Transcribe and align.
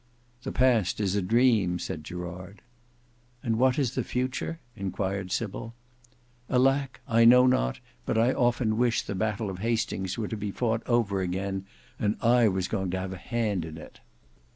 "The 0.41 0.51
past 0.51 0.99
is 0.99 1.15
a 1.15 1.21
dream," 1.21 1.77
said 1.77 2.03
Gerard. 2.03 2.63
"And 3.43 3.59
what 3.59 3.77
is 3.77 3.93
the 3.93 4.03
future?" 4.03 4.59
enquired 4.75 5.31
Sybil. 5.31 5.75
"Alack! 6.49 7.01
I 7.07 7.23
know 7.23 7.45
not; 7.45 7.79
but 8.07 8.17
I 8.17 8.33
often 8.33 8.77
wish 8.79 9.03
the 9.03 9.13
battle 9.13 9.47
of 9.51 9.59
Hastings 9.59 10.17
were 10.17 10.27
to 10.27 10.35
be 10.35 10.49
fought 10.49 10.81
over 10.87 11.21
again 11.21 11.67
and 11.99 12.17
I 12.19 12.47
was 12.47 12.67
going 12.67 12.89
to 12.89 12.99
have 12.99 13.13
a 13.13 13.17
hand 13.17 13.63
in 13.63 13.77
it." 13.77 13.99